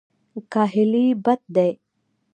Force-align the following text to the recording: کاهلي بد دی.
کاهلي 0.53 1.05
بد 1.23 1.41
دی. 1.55 1.71